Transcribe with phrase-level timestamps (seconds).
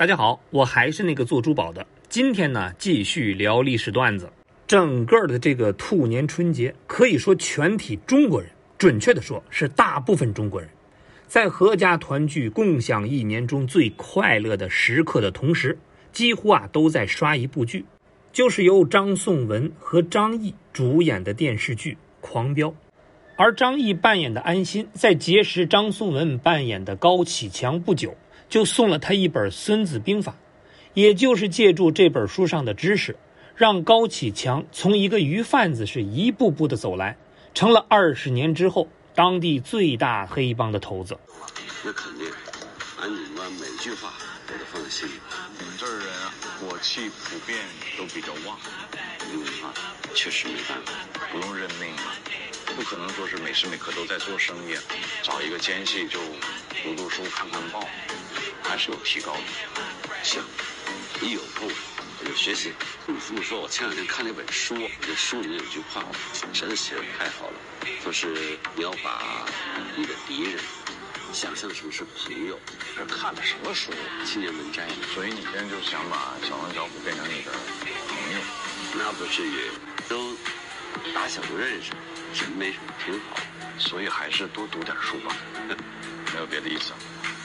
[0.00, 1.86] 大家好，我还是那个做珠宝的。
[2.08, 4.32] 今天呢，继续聊历史段子。
[4.66, 10.70] 整个的这个兔年春节，可以说全体中国人，准确的说是大部分中国人，
[11.26, 15.78] 在阖家团聚、共享一年中最快乐的时刻的同时，
[16.12, 17.84] 几乎啊都在刷一部剧，
[18.32, 21.92] 就是由张颂文和张译主演的电视剧
[22.22, 22.68] 《狂飙》。
[23.36, 28.16] 而张译扮演的安心，在结识张颂文扮演的高启强不久。
[28.50, 30.32] 就送了他一本《孙子兵法》，
[30.92, 33.16] 也就是借助这本书上的知识，
[33.54, 37.16] 让高启强从一个鱼贩子是一步步的走来，
[37.54, 41.16] 成了二十年之后当地最大黑帮的头子。
[41.84, 42.26] 那肯定，
[43.00, 44.12] 俺警官每句话
[44.48, 45.12] 我都放在心里。
[45.58, 46.06] 你们这儿人
[46.58, 47.56] 火气普遍
[47.96, 48.58] 都比较旺，
[49.32, 49.72] 嗯啊，
[50.12, 50.92] 确实没办法，
[51.30, 52.02] 不用认命了，
[52.74, 54.74] 不可能说是每时每刻都在做生意，
[55.22, 56.18] 找一个间隙就
[56.82, 57.86] 读读书、看看报。
[58.70, 59.40] 还是有提高的，
[60.22, 60.40] 行，
[61.20, 61.68] 你有空
[62.20, 62.72] 我就学习。
[63.04, 66.04] 这么说，我前两天看了一本书，这书里面有句话，
[66.52, 67.54] 真的写的太好了，
[68.04, 69.44] 就是你要把
[69.96, 70.60] 你的敌人
[71.32, 72.56] 想象成是朋友。
[72.96, 73.90] 这看的什么书？
[74.24, 74.86] 青年文摘。
[75.12, 77.90] 所以你现在就想把小龙小虎变成你的朋
[78.32, 78.38] 友？
[78.94, 79.68] 那不至于，
[80.08, 80.36] 都
[81.12, 81.90] 打小就认识，
[82.32, 83.36] 真没什么，挺好。
[83.80, 85.34] 所以还是多读点书吧，
[86.32, 86.92] 没有别的意思。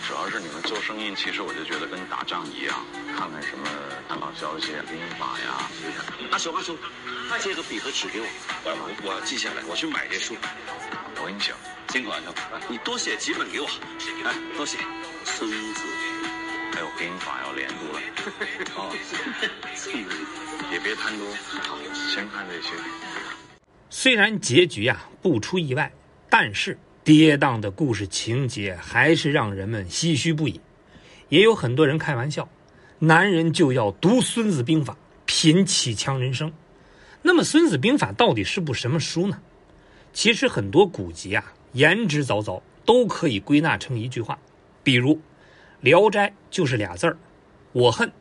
[0.08, 2.86] 主要是你们做生意，其实我就觉得跟打仗一样，
[3.18, 3.68] 看看什么
[4.08, 5.68] 探讨消息、兵法呀。
[6.32, 6.78] 阿雄，阿雄，
[7.40, 8.28] 借个笔和纸给我，
[8.64, 10.36] 我我要记下来，我去买这书。
[11.18, 11.58] 我给你讲，
[11.90, 12.32] 辛苦阿雄，
[12.70, 13.68] 你多写几本给我。
[14.26, 14.78] 哎，多写。
[15.24, 15.82] 孙子，
[16.72, 18.00] 还有兵法要连读了。
[18.76, 18.94] 哦，
[20.72, 21.28] 也别贪多，
[22.14, 22.70] 先看这些。
[23.90, 25.92] 虽然结局啊不出意外，
[26.30, 26.78] 但是。
[27.06, 30.60] 跌宕的故事情节还是让人们唏嘘不已，
[31.30, 32.50] 也有很多人开玩笑
[32.98, 34.94] ：“男人就要读《孙子兵法》，
[35.28, 36.52] 品启强人生。”
[37.22, 39.40] 那么，《孙子兵法》到底是部什么书呢？
[40.14, 44.40] 其实，很多古籍啊，言之凿凿，都可以归纳成一句话。
[44.84, 45.14] 比如，
[45.82, 47.18] 《聊斋》就是俩字儿
[47.72, 48.12] ：“我恨。”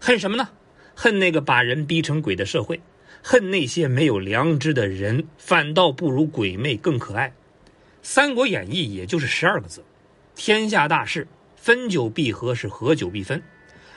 [0.00, 0.48] 恨什么呢？
[0.94, 2.80] 恨那个把人逼成鬼的社会，
[3.22, 7.28] 恨那些没有良知的人，反倒不如鬼魅更可爱。
[8.04, 9.82] 《三国演义》也就是十二个字，
[10.36, 11.26] 天下大事，
[11.56, 13.42] 分久必合是合久必分，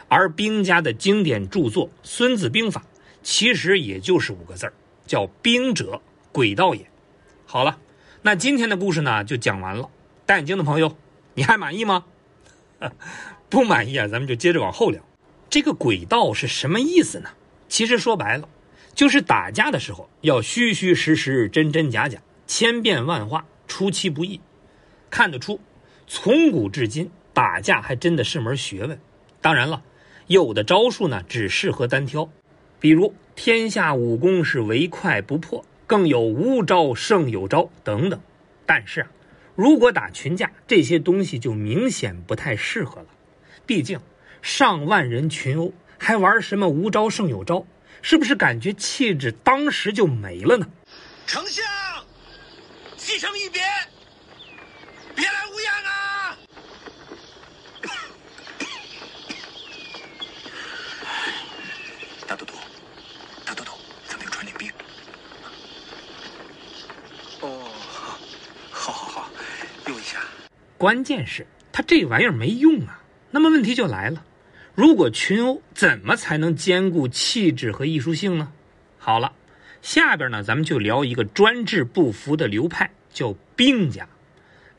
[0.07, 2.81] 而兵家的经典著作《孙子兵法》
[3.21, 4.71] 其实也就是五个字
[5.05, 6.01] 叫“兵者，
[6.31, 6.89] 诡道也”。
[7.45, 7.79] 好了，
[8.21, 9.89] 那今天的故事呢就讲完了。
[10.25, 10.95] 戴眼镜的朋友，
[11.33, 12.05] 你还满意吗？
[13.49, 15.03] 不满意啊，咱们就接着往后聊。
[15.49, 17.31] 这个诡道是什么意思呢？
[17.67, 18.47] 其实说白了，
[18.95, 23.45] 就是打架的时候要虚虚实实、真真假假、千变万化。
[23.67, 24.39] 出其不意，
[25.09, 25.59] 看得出，
[26.07, 28.99] 从古至今打架还真的是门学问。
[29.41, 29.83] 当然了，
[30.27, 32.29] 有的招数呢只适合单挑，
[32.79, 38.19] 比如天下武功是唯快不破，更有无招胜有招等等。
[38.65, 39.07] 但是啊，
[39.55, 43.07] 如果打群架，这些东西就明显不太适合了。
[43.65, 43.99] 毕竟
[44.41, 47.65] 上万人群殴，还玩什么无招胜有招，
[48.01, 50.67] 是不是感觉气质当时就没了呢？
[51.25, 51.86] 丞相。
[53.17, 53.63] 继承一别，
[55.15, 56.37] 别来无恙啊！
[62.27, 62.53] 大都督，
[63.43, 63.71] 大都督，
[64.05, 64.71] 咱们要传点兵。
[67.41, 67.67] 哦，
[68.69, 69.29] 好，好，好，
[69.87, 70.19] 用一下。
[70.77, 73.01] 关键是他这玩意儿没用啊。
[73.31, 74.23] 那么问题就来了，
[74.75, 78.53] 如果群殴，怎么才能兼顾气质和艺术性呢？
[78.99, 79.33] 好了，
[79.81, 82.91] 下边呢，咱们就聊一个专制不服的流派。
[83.17, 84.07] 叫兵家，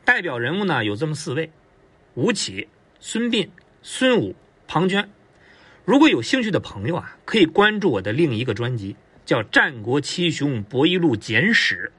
[0.05, 1.51] 代表人物呢有这么四位：
[2.13, 2.69] 吴起、
[3.01, 3.49] 孙膑、
[3.81, 4.33] 孙武、
[4.65, 5.07] 庞涓。
[5.83, 8.95] 如果有兴趣的朋友啊，可以关注我的另一个专辑，
[9.25, 11.91] 叫《战国七雄博弈录简史》，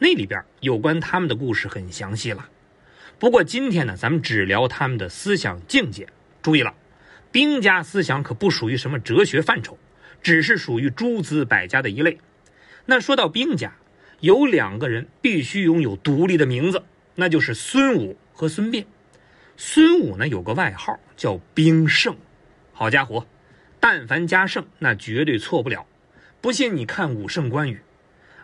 [0.00, 2.48] 那里边有关他们的故事很详细了。
[3.20, 6.08] 不过今天呢，咱们只聊他们的思想境界。
[6.42, 6.74] 注意了，
[7.30, 9.78] 兵家思想可不属于什么哲学范畴，
[10.20, 12.18] 只是属于诸子百家的一类。
[12.84, 13.72] 那说到兵家。
[14.24, 16.82] 有两个人必须拥有独立的名字，
[17.16, 18.86] 那就是孙武和孙膑。
[19.58, 22.16] 孙武呢有个外号叫兵圣，
[22.72, 23.26] 好家伙，
[23.80, 25.86] 但凡加圣那绝对错不了。
[26.40, 27.82] 不信你看武圣关羽，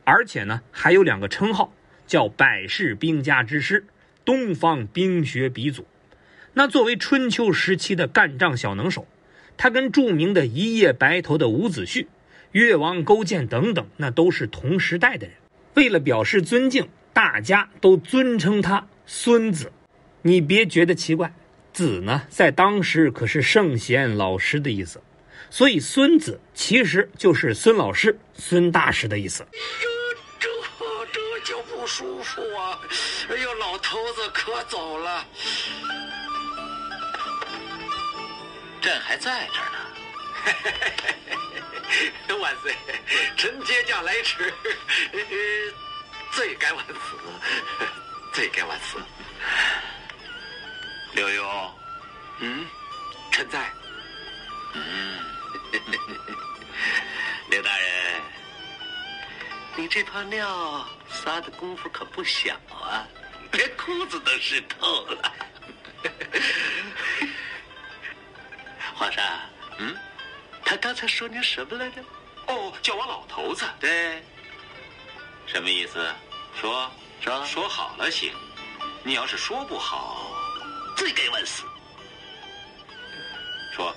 [0.04, 1.72] 而且呢还有两个称号，
[2.06, 3.86] 叫百世兵家之师、
[4.22, 5.86] 东方兵学鼻祖。
[6.52, 9.06] 那作为春秋时期的干仗小能手，
[9.56, 12.06] 他跟著名的一夜白头的伍子胥、
[12.52, 15.36] 越王勾践等等，那都是同时代的人。
[15.74, 19.72] 为了表示尊敬，大家都尊称他孙子。
[20.22, 21.32] 你别觉得奇怪，
[21.72, 25.00] 子呢，在当时可是圣贤老师的意思，
[25.48, 29.46] 所以孙子其实就是孙老师、孙大师的意思。
[29.80, 29.88] 这
[30.38, 30.48] 这
[31.12, 32.78] 这就不舒服啊！
[33.30, 35.24] 哎呦，老头子可走了，
[38.82, 39.78] 朕还在这儿呢。
[42.40, 42.74] 万岁！
[43.36, 44.52] 臣接驾来迟，
[46.32, 46.94] 罪该万死，
[48.32, 48.98] 罪该万死。
[51.12, 51.70] 刘墉，
[52.38, 52.66] 嗯，
[53.30, 53.70] 臣在。
[54.72, 55.18] 嗯
[57.50, 58.22] 刘大人，
[59.76, 63.06] 你这泡尿撒的功夫可不小啊，
[63.52, 65.32] 连裤子都湿透了。
[68.94, 69.24] 皇上，
[69.78, 69.96] 嗯，
[70.70, 72.00] 他刚才说您什么来着？
[72.46, 73.64] 哦，叫我老头子。
[73.80, 74.22] 对，
[75.44, 76.14] 什么意思？
[76.60, 76.88] 说
[77.20, 78.32] 说说好了行，
[79.02, 80.30] 你要是说不好，
[80.96, 81.64] 罪该万死。
[83.72, 83.92] 说，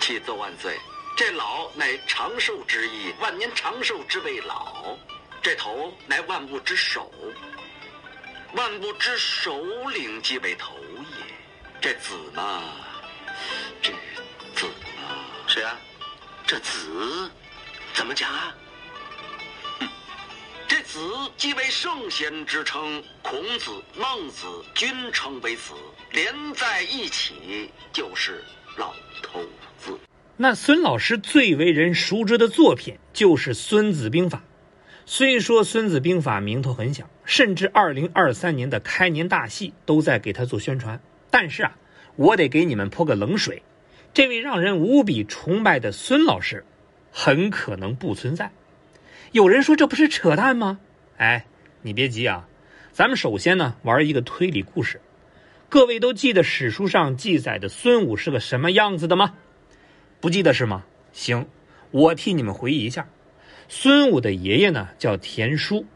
[0.00, 0.78] 启奏万岁，
[1.16, 4.98] 这老乃长寿之意，万年长寿之谓老。
[5.42, 7.10] 这头乃万物之首，
[8.52, 10.91] 万物之首领即为头也。
[11.82, 12.62] 这子嘛，
[13.82, 13.90] 这
[14.54, 15.76] 子嘛，谁啊，
[16.46, 17.28] 这子
[17.92, 18.54] 怎么讲啊？
[20.68, 21.00] 这子
[21.36, 24.46] 即为圣贤之称，孔子、孟子
[24.76, 25.72] 均称为子，
[26.12, 28.44] 连在一起就是
[28.76, 29.40] 老头
[29.76, 29.98] 子。
[30.36, 34.38] 那孙老师最为人熟知的作品就是《孙子兵法》。
[35.04, 41.02] 虽说《孙子兵法》名头很响，甚至2023年的开年大戏都在给他做宣传，
[41.32, 41.78] 但是啊，
[42.16, 43.62] 我得给你们泼个冷水，
[44.12, 46.62] 这位让人无比崇拜的孙老师，
[47.10, 48.52] 很可能不存在。
[49.30, 50.78] 有人说这不是扯淡吗？
[51.16, 51.46] 哎，
[51.80, 52.46] 你别急啊，
[52.92, 55.00] 咱们首先呢玩一个推理故事。
[55.70, 59.32] 各位都记得史书上记载的孙武是个什么样子的吗？
[60.20, 60.84] 不记得是吗？
[61.14, 61.48] 行，
[61.92, 63.08] 我替你们回忆一下。
[63.70, 65.86] 孙武的爷爷呢叫田叔，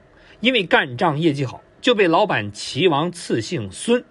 [0.40, 4.02] 因为干仗业绩好，就被老板齐王赐姓孙，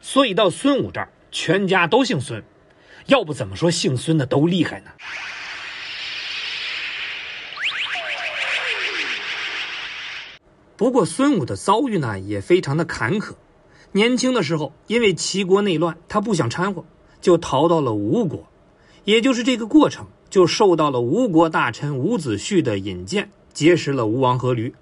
[0.00, 2.42] 所以到孙武这儿，全家都姓孙。
[3.06, 4.90] 要不怎么说姓孙的都厉害呢？
[10.76, 13.34] 不过孙武的遭遇呢也非常的坎坷。
[13.90, 16.84] 年轻的时候，因为齐国内乱，他不想掺和，
[17.20, 18.46] 就逃到了吴国。
[19.04, 24.72] 也就是这个过程，就受到了吴国大臣伍子胥的引荐，结识了吴王阖闾。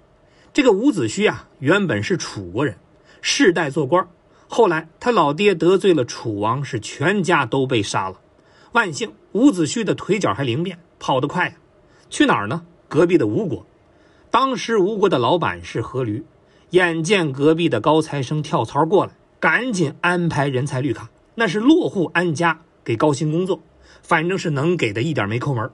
[0.53, 2.77] 这个伍子胥啊，原本是楚国人，
[3.21, 4.05] 世代做官。
[4.47, 8.19] 后来他老爹得罪了楚王，是全家都被杀了。
[8.71, 11.55] 万幸伍子胥的腿脚还灵便，跑得快呀。
[12.09, 12.65] 去哪儿呢？
[12.87, 13.65] 隔壁的吴国。
[14.31, 16.23] 当时吴国的老板是阖闾，
[16.69, 23.61] 眼见隔壁的高材生跳槽过来，赶紧安排人才绿卡，那是落户安家，给高薪工作。
[24.01, 25.69] 反正是能给的，一点没抠门。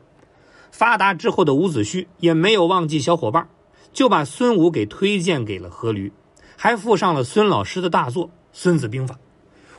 [0.72, 3.48] 发达之后的伍子胥也没有忘记小伙伴，
[3.92, 6.12] 就把孙武给推荐给了阖闾，
[6.58, 9.16] 还附上了孙老师的大作《孙子兵法》。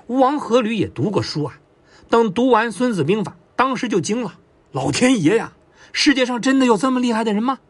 [0.07, 1.59] 吴王阖闾也读过书啊，
[2.11, 4.35] 等读完《孙子兵法》，当时就惊了：
[4.73, 5.55] 老天爷呀，
[5.93, 7.61] 世界上真的有这么厉害的人吗？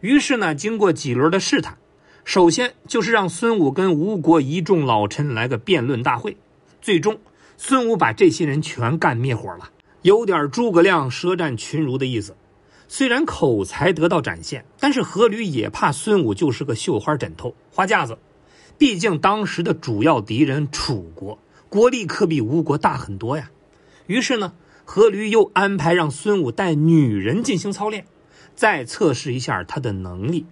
[0.00, 1.78] 于是呢，经过几轮的试探，
[2.24, 6.36] 首先就是让孙武跟吴国一众老臣来个辩论大会，
[6.82, 7.18] 最终
[7.56, 9.70] 孙武把这些人全干灭火了。
[10.02, 12.36] 有点诸葛亮舌战群儒的意思，
[12.88, 18.18] 虽然口才得到展现，但是阖闾也怕孙武就是个绣花枕头、花架子。
[18.76, 21.38] 毕竟当时的主要敌人楚国
[21.68, 23.50] 国力可比吴国大很多呀。
[24.06, 24.52] 于是呢，
[24.86, 28.06] 阖闾又安排让孙武带女人进行操练，
[28.54, 30.46] 再测试一下他的能力。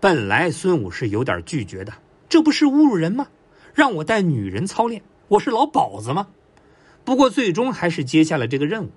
[0.00, 1.92] 本来孙武是有点拒绝的，
[2.28, 3.28] 这不是侮辱人吗？
[3.74, 6.28] 让我带女人操练，我是老鸨子吗？
[7.04, 8.90] 不过最终还是接下了这个任务，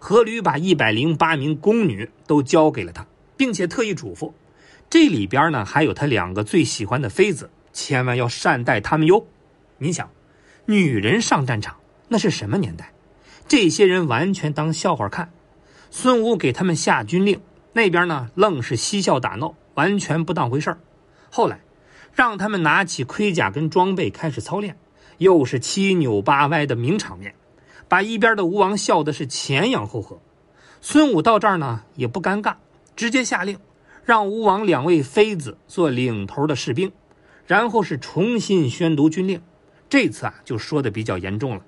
[0.00, 3.06] 阖闾把一百零八名宫女都交给了他，
[3.36, 4.32] 并且特意嘱咐，
[4.88, 9.26] 这里边呢还有他两个最喜欢的妃子，千万要善待他们哟。
[9.76, 10.08] 你想，
[10.64, 11.76] 女人上战场
[12.08, 12.92] 那是什么年代？
[13.46, 15.30] 这些人完全当笑话看。
[15.90, 17.42] 孙武给他们下军令，
[17.74, 20.78] 那边呢愣是嬉笑打闹，完全不当回事儿。
[21.30, 21.60] 后来，
[22.14, 24.78] 让他们拿起盔甲跟装备开始操练。
[25.18, 27.36] 又是七扭八歪的名场面，
[27.86, 30.20] 把一边的吴王笑的是前仰后合。
[30.80, 32.56] 孙武到这儿呢也不尴尬，
[32.96, 33.58] 直接下令
[34.04, 36.90] 让吴王两位妃子做领头的士兵，
[37.46, 39.42] 然后是重新宣读军令。
[39.88, 41.62] 这次啊就说的比较严重了。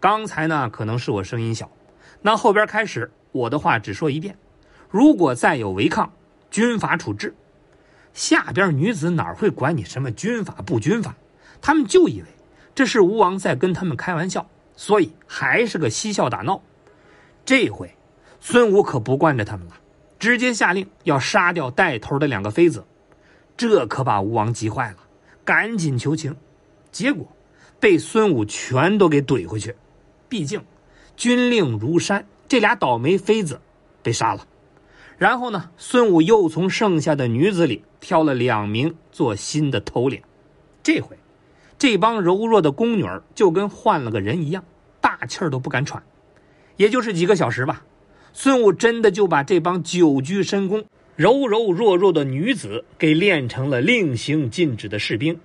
[0.00, 1.70] 刚才呢可能是我声音小，
[2.22, 4.36] 那后边开始我的话只说一遍：
[4.90, 6.12] 如果再有违抗，
[6.50, 7.34] 军法处置。
[8.12, 11.16] 下边女子哪会管你什么军法不军法？
[11.60, 12.26] 他们就以为
[12.74, 16.62] 这是吴王在跟他们开玩笑，所以还是个嬉笑打闹。
[17.44, 17.94] 这回
[18.40, 19.74] 孙武可不惯着他们了，
[20.18, 22.84] 直接下令要杀掉带头的两个妃子。
[23.56, 24.96] 这可把吴王急坏了，
[25.44, 26.34] 赶紧求情，
[26.90, 27.26] 结果
[27.78, 29.76] 被孙武全都给怼回去。
[30.28, 30.62] 毕竟
[31.16, 33.60] 军令如山，这俩倒霉妃子
[34.02, 34.46] 被杀了。
[35.16, 40.20] 然后呢，孙武又从剩下的女子里挑了两名做新的头领。
[40.82, 41.16] 这回，
[41.78, 44.64] 这帮柔弱的宫女儿就跟换了个人一样，
[45.00, 46.02] 大气儿都不敢喘。
[46.76, 47.84] 也就是几个小时吧，
[48.32, 50.84] 孙武真的就把这帮久居深宫。
[51.16, 55.38] 柔柔弱弱的女子给练成了令行禁止的士兵。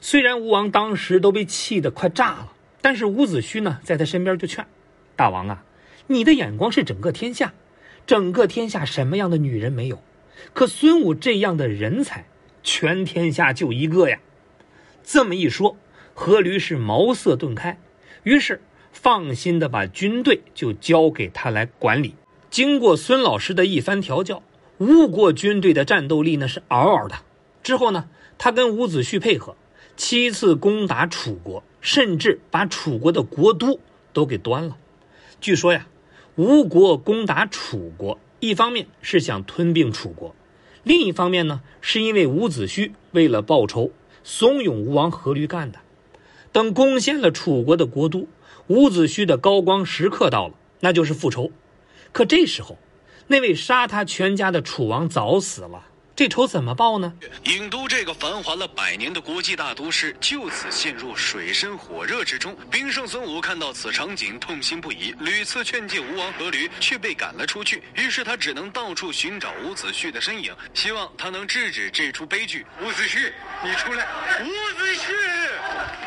[0.00, 4.66] 虽然吴王当时都被气得快炸了，但是伍子胥呢，在他身边就劝
[5.16, 5.62] ：“大王啊，
[6.06, 7.52] 你的眼光是整个天下，
[8.06, 10.02] 整个天下什么样的女人没有？
[10.54, 12.24] 可孙武这样的人才，
[12.62, 14.18] 全天下就一个呀。”
[15.04, 15.76] 这么一说，
[16.14, 17.78] 阖闾是茅塞顿开，
[18.22, 22.14] 于是放心的把军队就交给他来管理。
[22.48, 24.42] 经过孙老师的一番调教。
[24.80, 27.16] 吴国军队的战斗力那是嗷嗷的。
[27.62, 28.08] 之后呢，
[28.38, 29.54] 他跟伍子胥配合，
[29.94, 33.78] 七次攻打楚国，甚至把楚国的国都
[34.14, 34.78] 都给端了。
[35.38, 35.86] 据说呀，
[36.36, 40.34] 吴国攻打楚国，一方面是想吞并楚国，
[40.82, 43.90] 另一方面呢，是因为伍子胥为了报仇，
[44.24, 45.80] 怂恿吴王阖闾干的。
[46.52, 48.26] 等攻陷了楚国的国都，
[48.68, 51.50] 伍子胥的高光时刻到了，那就是复仇。
[52.12, 52.78] 可这时候。
[53.30, 55.80] 那位杀他全家的楚王早死了，
[56.16, 57.12] 这仇怎么报呢？
[57.44, 62.56] 郢都这个繁华了百年的国际大都市，就此陷入水深火热之中。
[62.72, 67.84] 兵圣孙武看到此场景，痛心不已，屡次劝诫吴王阖闾，却被赶了出去。
[67.94, 72.66] 于是他只能到处寻找伍子胥的身影，希望他能制止这出悲剧。
[72.82, 73.32] 伍子胥，
[73.62, 74.08] 你出来！
[74.42, 75.14] 伍子胥，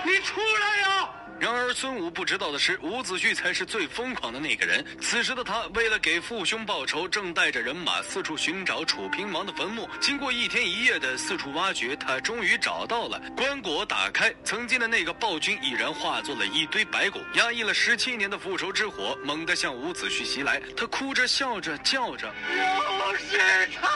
[0.03, 1.02] 你出来呀！
[1.43, 4.81] 然而，孙武不知道的是，伍子胥才是最疯狂的那个人。
[5.01, 9.85] 此时的他，为了给父兄报仇，正带着人马四处寻找楚平王的坟墓。
[9.99, 13.21] 经过一天一夜的四处挖掘，他终于找到了。
[13.35, 17.19] 棺椁打开，曾经的那个暴君已然化作了一堆白骨。
[17.33, 20.61] 压抑了十七年的复仇之火，猛地向伍子胥袭来。
[20.77, 23.89] 他哭着、笑着、叫着：“又是他！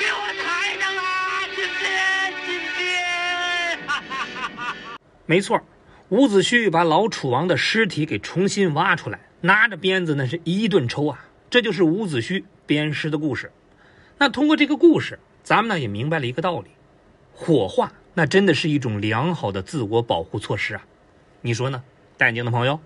[0.00, 4.76] 给我抬上来，今天，今天！”哈哈哈哈
[5.26, 5.56] 没错。
[6.12, 11.24] 伍子胥把老楚王的尸体给重新挖出来，拿着鞭子那是一顿抽啊！
[11.48, 13.50] 这就是伍子胥鞭尸的故事。
[14.18, 16.68] 那通过这个故事，咱们呢也明白了一个道理：
[17.32, 20.84] 火化那真的是一种良好的自我保护措施啊！
[21.40, 21.82] 你说呢，
[22.18, 22.78] 戴眼镜的朋友？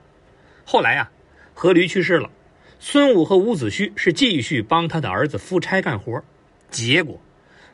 [0.65, 1.11] 后来呀，
[1.57, 2.31] 阖闾去世了，
[2.79, 6.23] 孙武和伍子胥是继续帮他的儿子夫差干活。
[6.71, 7.21] 结果，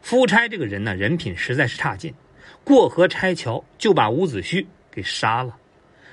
[0.00, 2.14] 夫差这个人呢，人品实在是差劲，
[2.64, 4.64] 过河拆桥就把伍子胥。
[4.92, 5.56] 给杀了，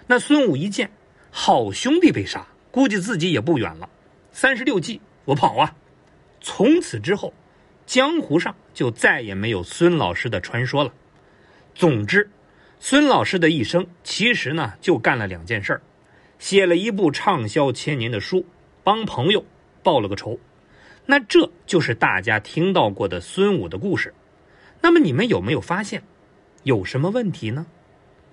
[0.07, 0.89] 那孙武一见
[1.29, 3.87] 好兄弟被杀，估计自己也不远了。
[4.31, 5.75] 三十六计，我跑啊！
[6.39, 7.33] 从此之后，
[7.85, 10.93] 江湖上就再也没有孙老师的传说了。
[11.75, 12.29] 总之，
[12.79, 15.81] 孙老师的一生其实呢，就干了两件事儿
[16.39, 18.45] 写了一部畅销千年的书，
[18.83, 19.43] 帮朋友
[19.83, 20.39] 报了个仇。
[21.05, 24.13] 那这就是大家听到过的孙武的故事。
[24.79, 26.01] 那么你们有没有发现，
[26.63, 27.65] 有什么问题呢？